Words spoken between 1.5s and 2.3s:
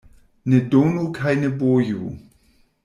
boju.